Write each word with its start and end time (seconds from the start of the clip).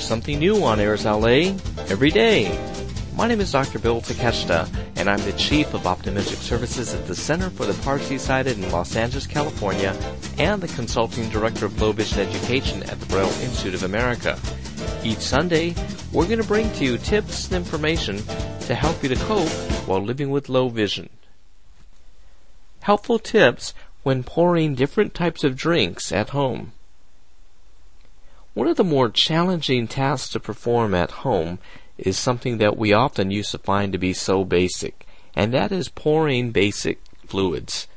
There's 0.00 0.08
something 0.08 0.38
new 0.38 0.64
on 0.64 0.80
Airs 0.80 1.04
LA 1.04 1.52
every 1.90 2.10
day. 2.10 2.58
My 3.14 3.28
name 3.28 3.38
is 3.38 3.52
Dr. 3.52 3.78
Bill 3.78 4.00
Takeshita, 4.00 4.66
and 4.96 5.10
I'm 5.10 5.20
the 5.24 5.34
Chief 5.34 5.74
of 5.74 5.82
Optometric 5.82 6.38
Services 6.38 6.94
at 6.94 7.06
the 7.06 7.14
Center 7.14 7.50
for 7.50 7.66
the 7.66 7.74
Partially 7.82 8.16
Sighted 8.16 8.56
in 8.56 8.72
Los 8.72 8.96
Angeles, 8.96 9.26
California, 9.26 9.94
and 10.38 10.62
the 10.62 10.68
Consulting 10.68 11.28
Director 11.28 11.66
of 11.66 11.78
Low 11.78 11.92
Vision 11.92 12.20
Education 12.20 12.82
at 12.84 12.98
the 12.98 13.04
Braille 13.04 13.26
Institute 13.42 13.74
of 13.74 13.82
America. 13.82 14.38
Each 15.04 15.18
Sunday, 15.18 15.74
we're 16.14 16.24
going 16.24 16.40
to 16.40 16.48
bring 16.48 16.72
to 16.72 16.84
you 16.86 16.96
tips 16.96 17.48
and 17.48 17.56
information 17.56 18.22
to 18.60 18.74
help 18.74 19.02
you 19.02 19.10
to 19.10 19.16
cope 19.26 19.50
while 19.86 20.02
living 20.02 20.30
with 20.30 20.48
low 20.48 20.70
vision. 20.70 21.10
Helpful 22.80 23.18
tips 23.18 23.74
when 24.02 24.24
pouring 24.24 24.74
different 24.74 25.12
types 25.12 25.44
of 25.44 25.56
drinks 25.56 26.10
at 26.10 26.30
home. 26.30 26.72
One 28.60 28.68
of 28.68 28.76
the 28.76 28.84
more 28.84 29.08
challenging 29.08 29.88
tasks 29.88 30.28
to 30.32 30.38
perform 30.38 30.94
at 30.94 31.22
home 31.24 31.60
is 31.96 32.18
something 32.18 32.58
that 32.58 32.76
we 32.76 32.92
often 32.92 33.30
used 33.30 33.52
to 33.52 33.58
find 33.58 33.90
to 33.90 33.98
be 33.98 34.12
so 34.12 34.44
basic, 34.44 35.06
and 35.34 35.54
that 35.54 35.72
is 35.72 35.88
pouring 35.88 36.50
basic 36.50 37.00
fluids. 37.26 37.88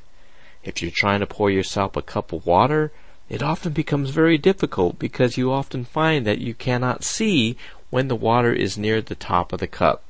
If 0.63 0.81
you're 0.81 0.89
trying 0.89 1.19
to 1.19 1.27
pour 1.27 1.51
yourself 1.51 1.97
a 1.97 2.01
cup 2.01 2.31
of 2.31 2.45
water, 2.45 2.93
it 3.27 3.43
often 3.43 3.73
becomes 3.73 4.11
very 4.11 4.37
difficult 4.37 4.97
because 4.97 5.37
you 5.37 5.51
often 5.51 5.83
find 5.83 6.25
that 6.25 6.39
you 6.39 6.53
cannot 6.53 7.03
see 7.03 7.57
when 7.89 8.07
the 8.07 8.15
water 8.15 8.53
is 8.53 8.77
near 8.77 9.01
the 9.01 9.15
top 9.15 9.51
of 9.51 9.59
the 9.59 9.67
cup. 9.67 10.01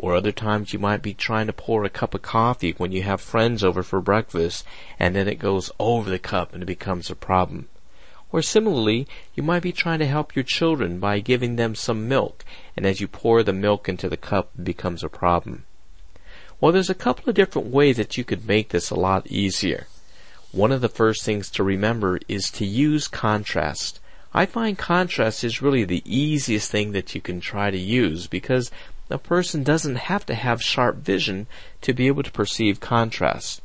Or 0.00 0.16
other 0.16 0.32
times 0.32 0.72
you 0.72 0.80
might 0.80 1.00
be 1.00 1.14
trying 1.14 1.46
to 1.46 1.52
pour 1.52 1.84
a 1.84 1.90
cup 1.90 2.12
of 2.12 2.22
coffee 2.22 2.74
when 2.76 2.90
you 2.90 3.04
have 3.04 3.20
friends 3.20 3.62
over 3.62 3.84
for 3.84 4.00
breakfast 4.00 4.66
and 4.98 5.14
then 5.14 5.28
it 5.28 5.38
goes 5.38 5.70
over 5.78 6.10
the 6.10 6.18
cup 6.18 6.54
and 6.54 6.64
it 6.64 6.66
becomes 6.66 7.08
a 7.08 7.14
problem. 7.14 7.68
Or 8.32 8.42
similarly, 8.42 9.06
you 9.34 9.42
might 9.42 9.62
be 9.62 9.72
trying 9.72 10.00
to 10.00 10.06
help 10.06 10.34
your 10.34 10.42
children 10.42 10.98
by 10.98 11.20
giving 11.20 11.56
them 11.56 11.74
some 11.74 12.08
milk, 12.08 12.44
and 12.76 12.84
as 12.84 13.00
you 13.00 13.06
pour 13.06 13.42
the 13.42 13.52
milk 13.52 13.88
into 13.88 14.08
the 14.08 14.16
cup, 14.16 14.50
it 14.58 14.64
becomes 14.64 15.04
a 15.04 15.08
problem. 15.08 15.64
Well, 16.60 16.72
there's 16.72 16.90
a 16.90 16.94
couple 16.94 17.28
of 17.28 17.36
different 17.36 17.68
ways 17.68 17.98
that 17.98 18.16
you 18.16 18.24
could 18.24 18.48
make 18.48 18.70
this 18.70 18.90
a 18.90 18.96
lot 18.96 19.26
easier. 19.26 19.86
One 20.52 20.72
of 20.72 20.80
the 20.80 20.88
first 20.88 21.22
things 21.22 21.50
to 21.50 21.62
remember 21.62 22.18
is 22.28 22.50
to 22.52 22.64
use 22.64 23.08
contrast. 23.08 24.00
I 24.32 24.46
find 24.46 24.76
contrast 24.76 25.44
is 25.44 25.62
really 25.62 25.84
the 25.84 26.02
easiest 26.04 26.70
thing 26.70 26.92
that 26.92 27.14
you 27.14 27.20
can 27.20 27.40
try 27.40 27.70
to 27.70 27.78
use 27.78 28.26
because 28.26 28.70
a 29.08 29.18
person 29.18 29.62
doesn't 29.62 29.96
have 29.96 30.26
to 30.26 30.34
have 30.34 30.62
sharp 30.62 30.96
vision 30.96 31.46
to 31.82 31.92
be 31.92 32.06
able 32.06 32.22
to 32.22 32.32
perceive 32.32 32.80
contrast. 32.80 33.60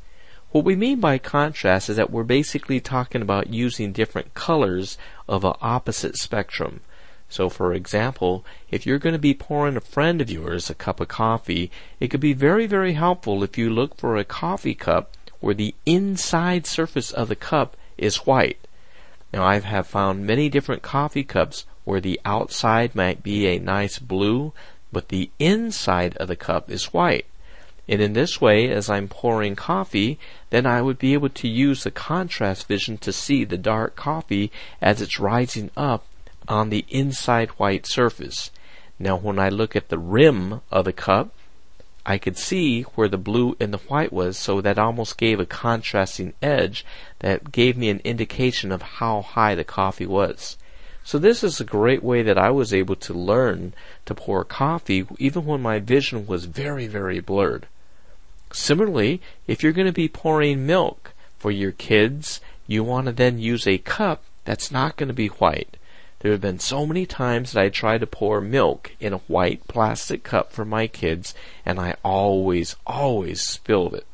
What 0.52 0.66
we 0.66 0.75
mean 0.75 0.99
by 0.99 1.17
contrast 1.17 1.89
is 1.89 1.95
that 1.95 2.11
we're 2.11 2.23
basically 2.23 2.81
talking 2.81 3.21
about 3.21 3.53
using 3.53 3.94
different 3.94 4.33
colors 4.33 4.97
of 5.25 5.45
an 5.45 5.53
opposite 5.61 6.17
spectrum. 6.17 6.81
So 7.30 7.47
for 7.47 7.73
example, 7.73 8.44
if 8.69 8.85
you're 8.85 8.99
going 8.99 9.13
to 9.13 9.19
be 9.19 9.33
pouring 9.33 9.77
a 9.77 9.81
friend 9.81 10.19
of 10.19 10.29
yours 10.29 10.69
a 10.69 10.75
cup 10.75 10.99
of 10.99 11.07
coffee, 11.07 11.72
it 12.02 12.09
could 12.09 12.19
be 12.19 12.33
very, 12.33 12.67
very 12.67 12.94
helpful 12.94 13.44
if 13.44 13.57
you 13.57 13.69
look 13.69 13.95
for 13.95 14.17
a 14.17 14.25
coffee 14.25 14.75
cup 14.75 15.16
where 15.39 15.55
the 15.55 15.73
inside 15.85 16.66
surface 16.66 17.11
of 17.11 17.29
the 17.29 17.38
cup 17.38 17.77
is 17.97 18.27
white. 18.27 18.59
Now 19.31 19.45
I 19.45 19.57
have 19.59 19.88
found 19.88 20.27
many 20.27 20.49
different 20.49 20.81
coffee 20.81 21.23
cups 21.23 21.66
where 21.85 22.02
the 22.02 22.19
outside 22.25 22.94
might 22.94 23.23
be 23.23 23.47
a 23.47 23.57
nice 23.57 23.99
blue, 23.99 24.52
but 24.91 25.07
the 25.07 25.31
inside 25.39 26.17
of 26.17 26.27
the 26.27 26.35
cup 26.35 26.69
is 26.69 26.91
white. 26.91 27.25
And 27.92 28.00
in 28.00 28.14
this 28.14 28.39
way, 28.39 28.70
as 28.70 28.89
I'm 28.89 29.09
pouring 29.09 29.58
coffee, 29.58 30.17
then 30.50 30.66
I 30.66 30.81
would 30.81 30.97
be 30.97 31.14
able 31.14 31.28
to 31.28 31.47
use 31.50 31.84
the 31.84 31.92
contrast 31.92 32.66
vision 32.66 32.97
to 33.00 33.11
see 33.11 33.44
the 33.44 33.58
dark 33.58 33.97
coffee 33.97 34.50
as 34.81 35.02
it's 35.02 35.20
rising 35.20 35.72
up 35.75 36.06
on 36.47 36.69
the 36.69 36.86
inside 36.88 37.50
white 37.50 37.86
surface. 37.86 38.50
Now 38.97 39.18
when 39.18 39.38
I 39.40 39.50
look 39.50 39.75
at 39.75 39.90
the 39.90 39.97
rim 39.97 40.62
of 40.72 40.85
the 40.85 40.94
cup, 40.94 41.34
I 42.06 42.18
could 42.18 42.38
see 42.38 42.84
where 42.96 43.09
the 43.09 43.18
blue 43.18 43.57
and 43.59 43.74
the 43.74 43.79
white 43.79 44.13
was, 44.13 44.38
so 44.38 44.62
that 44.62 44.79
almost 44.79 45.18
gave 45.18 45.41
a 45.41 45.46
contrasting 45.46 46.34
edge 46.41 46.85
that 47.19 47.52
gave 47.52 47.75
me 47.75 47.90
an 47.90 48.00
indication 48.06 48.72
of 48.72 48.81
how 48.81 49.22
high 49.22 49.53
the 49.53 49.66
coffee 49.66 50.08
was. 50.08 50.56
So 51.03 51.19
this 51.19 51.44
is 51.44 51.59
a 51.59 51.66
great 51.66 52.03
way 52.03 52.22
that 52.22 52.38
I 52.38 52.52
was 52.52 52.73
able 52.73 52.96
to 52.96 53.13
learn 53.13 53.73
to 54.06 54.16
pour 54.16 54.46
coffee 54.46 55.06
even 55.19 55.46
when 55.46 55.62
my 55.62 55.79
vision 55.79 56.25
was 56.25 56.46
very, 56.46 56.88
very 56.88 57.19
blurred. 57.19 57.68
Similarly, 58.53 59.22
if 59.47 59.63
you're 59.63 59.72
going 59.72 59.88
to 59.88 59.94
be 59.94 60.07
pouring 60.07 60.66
milk 60.66 61.13
for 61.38 61.51
your 61.51 61.72
kids, 61.72 62.41
you 62.67 62.84
want 62.84 63.07
to 63.07 63.12
then 63.12 63.39
use 63.39 63.66
a 63.66 63.78
cup 63.78 64.23
that's 64.45 64.72
not 64.72 64.97
going 64.97 65.07
to 65.07 65.13
be 65.13 65.28
white. 65.28 65.78
There 66.19 66.31
have 66.31 66.41
been 66.41 66.59
so 66.59 66.85
many 66.85 67.06
times 67.06 67.53
that 67.53 67.63
I 67.63 67.69
tried 67.69 68.01
to 68.01 68.07
pour 68.07 68.41
milk 68.41 68.91
in 69.00 69.13
a 69.13 69.17
white 69.28 69.67
plastic 69.67 70.23
cup 70.23 70.51
for 70.51 70.66
my 70.66 70.85
kids, 70.85 71.34
and 71.66 71.79
I 71.79 71.95
always, 72.03 72.75
always 72.85 73.41
spilled 73.41 73.95
it. 73.95 74.06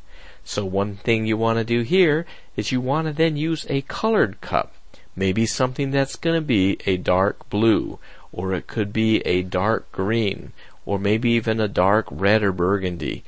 So 0.46 0.64
one 0.64 0.96
thing 0.96 1.26
you 1.26 1.36
want 1.36 1.58
to 1.60 1.66
do 1.66 1.82
here 1.82 2.26
is 2.56 2.72
you 2.72 2.80
want 2.80 3.08
to 3.08 3.14
then 3.14 3.36
use 3.36 3.66
a 3.68 3.82
colored 3.82 4.40
cup. 4.40 4.74
Maybe 5.16 5.46
something 5.46 5.92
that's 5.92 6.16
going 6.16 6.36
to 6.36 6.42
be 6.42 6.78
a 6.86 6.96
dark 6.96 7.50
blue, 7.50 8.00
or 8.32 8.54
it 8.54 8.68
could 8.68 8.94
be 8.94 9.20
a 9.26 9.42
dark 9.42 9.92
green, 9.92 10.54
or 10.86 10.98
maybe 10.98 11.32
even 11.32 11.60
a 11.60 11.68
dark 11.68 12.08
red 12.10 12.44
or 12.44 12.54
burgundy. 12.54 13.26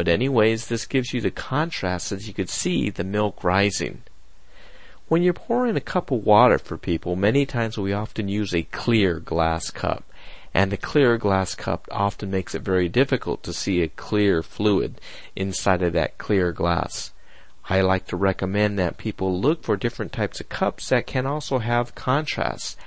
But 0.00 0.08
anyways, 0.08 0.68
this 0.68 0.86
gives 0.86 1.12
you 1.12 1.20
the 1.20 1.30
contrast 1.30 2.08
that 2.08 2.26
you 2.26 2.32
could 2.32 2.48
see 2.48 2.88
the 2.88 3.04
milk 3.04 3.44
rising. 3.44 4.00
When 5.08 5.22
you're 5.22 5.34
pouring 5.34 5.76
a 5.76 5.80
cup 5.82 6.10
of 6.10 6.24
water 6.24 6.56
for 6.56 6.78
people, 6.78 7.16
many 7.16 7.44
times 7.44 7.76
we 7.76 7.92
often 7.92 8.26
use 8.26 8.54
a 8.54 8.62
clear 8.62 9.20
glass 9.20 9.68
cup. 9.68 10.04
And 10.54 10.72
the 10.72 10.78
clear 10.78 11.18
glass 11.18 11.54
cup 11.54 11.86
often 11.90 12.30
makes 12.30 12.54
it 12.54 12.62
very 12.62 12.88
difficult 12.88 13.42
to 13.42 13.52
see 13.52 13.82
a 13.82 13.88
clear 13.88 14.42
fluid 14.42 15.02
inside 15.36 15.82
of 15.82 15.92
that 15.92 16.16
clear 16.16 16.50
glass. 16.50 17.12
I 17.68 17.82
like 17.82 18.06
to 18.06 18.16
recommend 18.16 18.78
that 18.78 18.96
people 18.96 19.38
look 19.38 19.62
for 19.64 19.76
different 19.76 20.14
types 20.14 20.40
of 20.40 20.48
cups 20.48 20.88
that 20.88 21.06
can 21.06 21.26
also 21.26 21.58
have 21.58 21.94
contrast. 21.94 22.78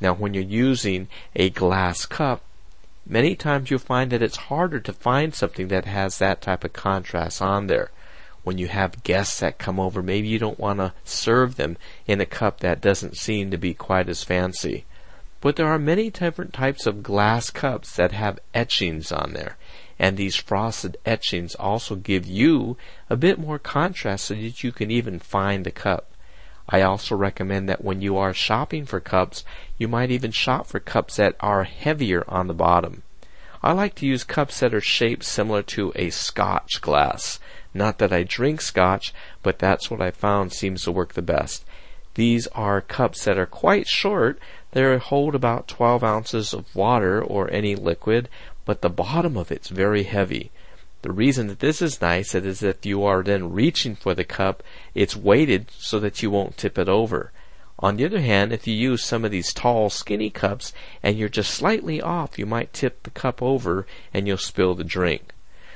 Now 0.00 0.14
when 0.14 0.32
you're 0.32 0.42
using 0.42 1.08
a 1.36 1.50
glass 1.50 2.06
cup, 2.06 2.40
many 3.06 3.34
times 3.34 3.70
you'll 3.70 3.78
find 3.78 4.10
that 4.10 4.22
it's 4.22 4.36
harder 4.36 4.80
to 4.80 4.92
find 4.92 5.34
something 5.34 5.68
that 5.68 5.84
has 5.84 6.18
that 6.18 6.40
type 6.40 6.64
of 6.64 6.72
contrast 6.72 7.42
on 7.42 7.66
there. 7.66 7.90
When 8.44 8.58
you 8.58 8.68
have 8.68 9.04
guests 9.04 9.38
that 9.40 9.58
come 9.58 9.78
over, 9.78 10.02
maybe 10.02 10.28
you 10.28 10.38
don't 10.38 10.58
want 10.58 10.80
to 10.80 10.92
serve 11.04 11.56
them 11.56 11.76
in 12.06 12.20
a 12.20 12.26
cup 12.26 12.60
that 12.60 12.80
doesn't 12.80 13.16
seem 13.16 13.50
to 13.50 13.58
be 13.58 13.72
quite 13.72 14.08
as 14.08 14.24
fancy. 14.24 14.84
But 15.40 15.56
there 15.56 15.66
are 15.66 15.78
many 15.78 16.10
different 16.10 16.52
types 16.52 16.86
of 16.86 17.02
glass 17.02 17.50
cups 17.50 17.96
that 17.96 18.12
have 18.12 18.38
etchings 18.54 19.10
on 19.10 19.32
there. 19.32 19.56
And 19.98 20.16
these 20.16 20.36
frosted 20.36 20.96
etchings 21.04 21.54
also 21.56 21.96
give 21.96 22.26
you 22.26 22.76
a 23.10 23.16
bit 23.16 23.38
more 23.38 23.58
contrast 23.58 24.26
so 24.26 24.34
that 24.34 24.62
you 24.64 24.72
can 24.72 24.90
even 24.90 25.18
find 25.18 25.64
the 25.64 25.70
cup. 25.70 26.11
I 26.68 26.82
also 26.82 27.16
recommend 27.16 27.68
that 27.68 27.84
when 27.84 28.00
you 28.00 28.16
are 28.16 28.32
shopping 28.32 28.86
for 28.86 29.00
cups, 29.00 29.44
you 29.78 29.88
might 29.88 30.10
even 30.10 30.30
shop 30.30 30.66
for 30.66 30.80
cups 30.80 31.16
that 31.16 31.36
are 31.40 31.64
heavier 31.64 32.24
on 32.28 32.46
the 32.46 32.54
bottom. 32.54 33.02
I 33.62 33.72
like 33.72 33.94
to 33.96 34.06
use 34.06 34.24
cups 34.24 34.60
that 34.60 34.74
are 34.74 34.80
shaped 34.80 35.24
similar 35.24 35.62
to 35.62 35.92
a 35.94 36.10
scotch 36.10 36.80
glass. 36.80 37.38
Not 37.74 37.98
that 37.98 38.12
I 38.12 38.22
drink 38.22 38.60
scotch, 38.60 39.14
but 39.42 39.58
that's 39.58 39.90
what 39.90 40.00
I 40.00 40.10
found 40.10 40.52
seems 40.52 40.84
to 40.84 40.92
work 40.92 41.14
the 41.14 41.22
best. 41.22 41.64
These 42.14 42.46
are 42.48 42.80
cups 42.80 43.24
that 43.24 43.38
are 43.38 43.46
quite 43.46 43.86
short. 43.86 44.38
They 44.72 44.98
hold 44.98 45.34
about 45.34 45.68
12 45.68 46.04
ounces 46.04 46.52
of 46.52 46.74
water 46.74 47.22
or 47.22 47.50
any 47.50 47.74
liquid, 47.74 48.28
but 48.64 48.82
the 48.82 48.90
bottom 48.90 49.36
of 49.36 49.50
it's 49.50 49.68
very 49.68 50.02
heavy. 50.02 50.50
The 51.02 51.12
reason 51.12 51.48
that 51.48 51.58
this 51.58 51.82
is 51.82 52.00
nice 52.00 52.34
is 52.34 52.60
that 52.60 52.78
if 52.78 52.86
you 52.86 53.04
are 53.04 53.22
then 53.22 53.52
reaching 53.52 53.96
for 53.96 54.14
the 54.14 54.24
cup, 54.24 54.62
it's 54.94 55.16
weighted 55.16 55.70
so 55.76 55.98
that 55.98 56.22
you 56.22 56.30
won't 56.30 56.56
tip 56.56 56.78
it 56.78 56.88
over. 56.88 57.32
On 57.80 57.96
the 57.96 58.04
other 58.04 58.20
hand, 58.20 58.52
if 58.52 58.68
you 58.68 58.74
use 58.74 59.02
some 59.02 59.24
of 59.24 59.32
these 59.32 59.52
tall, 59.52 59.90
skinny 59.90 60.30
cups 60.30 60.72
and 61.02 61.18
you're 61.18 61.28
just 61.28 61.52
slightly 61.52 62.00
off, 62.00 62.38
you 62.38 62.46
might 62.46 62.72
tip 62.72 63.02
the 63.02 63.10
cup 63.10 63.42
over 63.42 63.84
and 64.14 64.28
you'll 64.28 64.36
spill 64.36 64.76
the 64.76 64.84
drink. 64.84 65.32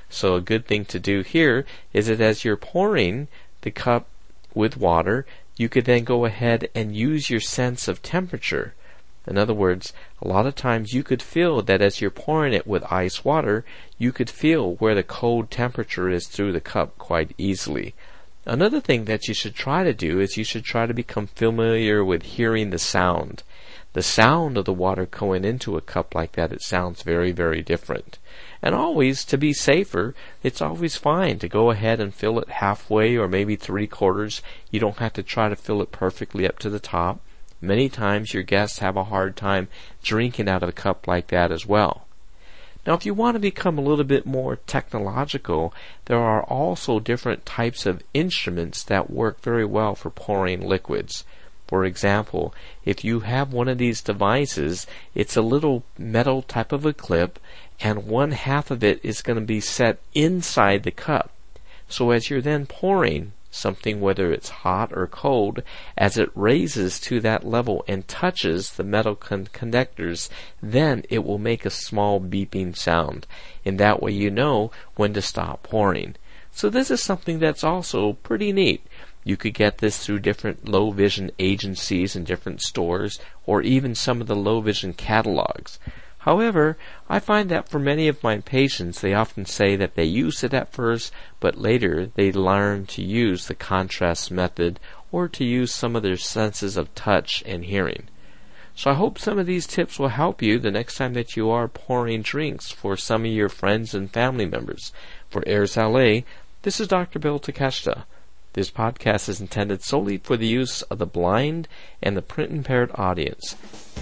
So 0.09 0.37
a 0.37 0.41
good 0.41 0.67
thing 0.67 0.85
to 0.87 1.01
do 1.01 1.23
here 1.23 1.67
is 1.93 2.07
that 2.07 2.21
as 2.21 2.45
you're 2.45 2.57
pouring 2.57 3.27
the 3.63 3.73
cup 3.73 4.07
with 4.55 4.77
water, 4.77 5.27
you 5.57 5.69
could 5.69 5.87
then 5.87 6.05
go 6.05 6.25
ahead 6.25 6.69
and 6.75 6.95
use 6.95 7.29
your 7.29 7.41
sense 7.41 7.89
of 7.89 8.03
temperature. 8.03 8.75
In 9.27 9.37
other 9.37 9.55
words, 9.55 9.93
a 10.23 10.29
lot 10.29 10.47
of 10.47 10.55
times 10.55 10.93
you 10.93 11.03
could 11.03 11.21
feel 11.21 11.61
that 11.63 11.83
as 11.83 12.01
you're 12.01 12.11
pouring 12.11 12.53
it 12.53 12.67
with 12.67 12.85
ice 12.93 13.25
water, 13.25 13.65
you 13.99 14.13
could 14.13 14.31
feel 14.31 14.75
where 14.77 14.95
the 14.95 15.03
cold 15.03 15.51
temperature 15.51 16.09
is 16.09 16.29
through 16.29 16.53
the 16.53 16.61
cup 16.61 16.97
quite 16.97 17.35
easily. 17.37 17.95
Another 18.45 18.81
thing 18.81 19.07
that 19.07 19.27
you 19.27 19.35
should 19.35 19.57
try 19.57 19.83
to 19.83 19.93
do 19.93 20.21
is 20.21 20.37
you 20.37 20.45
should 20.45 20.63
try 20.63 20.87
to 20.87 20.95
become 20.95 21.27
familiar 21.27 22.05
with 22.05 22.23
hearing 22.23 22.71
the 22.71 22.79
sound. 22.79 23.43
The 23.95 24.03
sound 24.03 24.57
of 24.57 24.67
the 24.67 24.73
water 24.73 25.07
going 25.07 25.45
into 25.45 25.77
a 25.77 25.81
cup 25.81 26.15
like 26.15 26.33
that, 26.33 26.53
it 26.53 26.63
sounds 26.63 27.03
very, 27.03 27.33
very 27.33 27.63
different. 27.63 28.19
And 28.63 28.77
always, 28.77 29.25
to 29.25 29.37
be 29.37 29.53
safer, 29.53 30.15
it's 30.45 30.63
always 30.63 30.97
fine 30.97 31.41
to 31.41 31.49
go 31.49 31.71
ahead 31.73 31.99
and 31.99 32.15
fill 32.15 32.39
it 32.39 32.49
halfway 32.49 33.17
or 33.17 33.27
maybe 33.27 33.57
three 33.57 33.89
quarters. 33.89 34.43
You 34.71 34.79
don't 34.79 34.99
have 34.99 35.15
to 35.15 35.25
try 35.25 35.49
to 35.49 35.57
fill 35.57 35.83
it 35.83 35.91
perfectly 35.91 36.47
up 36.47 36.61
to 36.61 36.71
the 36.71 36.79
top. 36.79 37.19
Many 37.61 37.89
times 37.89 38.35
your 38.35 38.43
guests 38.43 38.81
have 38.81 38.97
a 38.97 39.05
hard 39.05 39.37
time 39.37 39.69
drinking 40.03 40.49
out 40.49 40.63
of 40.63 40.69
a 40.69 40.73
cup 40.73 41.07
like 41.07 41.29
that 41.29 41.51
as 41.51 41.67
well. 41.67 42.07
Now, 42.87 42.95
if 42.95 43.05
you 43.05 43.15
want 43.15 43.35
to 43.35 43.41
become 43.41 43.79
a 43.79 43.83
little 43.83 44.05
bit 44.05 44.27
more 44.27 44.57
technological, 44.57 45.75
there 46.05 46.21
are 46.21 46.45
also 46.45 47.01
different 47.01 47.45
types 47.45 47.85
of 47.85 48.03
instruments 48.15 48.85
that 48.85 49.11
work 49.11 49.41
very 49.41 49.65
well 49.65 49.97
for 49.97 50.11
pouring 50.11 50.61
liquids. 50.61 51.25
For 51.67 51.85
example, 51.85 52.55
if 52.85 53.05
you 53.05 53.21
have 53.21 53.53
one 53.53 53.67
of 53.67 53.79
these 53.79 54.01
devices, 54.01 54.87
it's 55.17 55.37
a 55.37 55.43
little 55.43 55.83
metal 55.99 56.43
type 56.43 56.71
of 56.71 56.87
a 56.87 56.93
clip, 56.93 57.41
and 57.81 58.07
one 58.07 58.31
half 58.31 58.71
of 58.71 58.85
it 58.85 59.01
is 59.03 59.21
going 59.21 59.39
to 59.39 59.45
be 59.45 59.61
set 59.61 59.99
inside 60.15 60.85
the 60.85 60.93
cup. 60.93 61.33
So 61.89 62.13
as 62.13 62.31
you're 62.31 62.41
then 62.41 62.67
pouring, 62.67 63.33
something, 63.57 64.01
whether 64.01 64.33
it's 64.33 64.49
hot 64.49 64.93
or 64.93 65.07
cold, 65.07 65.63
as 65.97 66.17
it 66.19 66.31
raises 66.35 67.01
to 67.01 67.21
that 67.21 67.45
level 67.45 67.85
and 67.89 68.07
touches 68.07 68.73
the 68.73 68.85
metal 68.85 69.15
con- 69.15 69.49
conductors, 69.53 70.31
then 70.63 71.05
it 71.09 71.25
will 71.25 71.39
make 71.39 71.65
a 71.65 71.71
small 71.71 72.21
beeping 72.21 72.77
sound. 72.77 73.27
In 73.65 73.79
that 73.79 74.03
way 74.03 74.13
you 74.13 74.31
know 74.31 74.71
when 74.95 75.13
to 75.15 75.23
stop 75.23 75.63
pouring. 75.63 76.17
So 76.53 76.71
this 76.71 76.91
is 76.91 77.03
something 77.03 77.39
that's 77.39 77.65
also 77.65 78.15
pretty 78.15 78.53
neat. 78.53 78.87
You 79.25 79.37
could 79.37 79.55
get 79.55 79.79
this 79.79 79.99
through 79.99 80.21
different 80.21 80.69
low 80.69 80.93
vision 80.93 81.33
agencies 81.39 82.15
and 82.15 82.25
different 82.25 82.63
stores, 82.63 83.19
or 83.45 83.61
even 83.61 83.95
some 83.95 84.21
of 84.21 84.27
the 84.27 84.37
low 84.37 84.61
vision 84.61 84.93
catalogs. 84.93 85.81
However, 86.27 86.77
I 87.09 87.21
find 87.21 87.49
that 87.51 87.69
for 87.69 87.79
many 87.79 88.09
of 88.09 88.25
my 88.25 88.39
patients, 88.39 89.01
they 89.01 89.15
often 89.15 89.47
say 89.47 89.77
that 89.77 89.95
they 89.95 90.07
use 90.07 90.43
it 90.43 90.53
at 90.53 90.73
first, 90.73 91.13
but 91.39 91.57
later 91.57 92.11
they 92.17 92.33
learn 92.33 92.87
to 92.87 93.03
use 93.03 93.47
the 93.47 93.55
contrast 93.55 94.33
method 94.33 94.81
or 95.13 95.29
to 95.29 95.45
use 95.45 95.73
some 95.73 95.95
of 95.95 96.03
their 96.03 96.17
senses 96.17 96.77
of 96.77 96.93
touch 96.97 97.45
and 97.47 97.67
hearing. 97.67 98.09
So 98.75 98.91
I 98.91 98.95
hope 98.95 99.21
some 99.21 99.39
of 99.39 99.47
these 99.47 99.69
tips 99.69 100.01
will 100.01 100.09
help 100.09 100.43
you 100.43 100.59
the 100.59 100.73
next 100.73 100.97
time 100.97 101.15
that 101.15 101.37
you 101.37 101.49
are 101.49 101.69
pouring 101.69 102.23
drinks 102.23 102.73
for 102.73 102.97
some 102.97 103.25
of 103.25 103.31
your 103.31 103.49
friends 103.49 103.95
and 103.95 104.11
family 104.11 104.47
members. 104.47 104.93
For 105.31 105.45
Airs 105.47 105.77
LA, 105.77 106.23
this 106.63 106.81
is 106.81 106.89
Dr. 106.89 107.21
Bill 107.21 107.39
Takeshita. 107.39 108.03
This 108.55 108.73
podcast 108.73 109.29
is 109.29 109.41
intended 109.41 109.85
solely 109.85 110.17
for 110.19 110.37
the 110.37 110.49
use 110.49 110.83
of 110.83 110.99
the 110.99 111.07
blind 111.07 111.69
and 112.03 112.17
the 112.17 112.23
print 112.23 112.51
impaired 112.51 112.91
audience. 112.97 113.55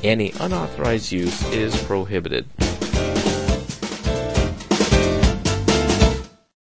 Any 0.04 0.34
unauthorized 0.38 1.12
use 1.12 1.46
is 1.50 1.78
prohibited. 1.78 2.50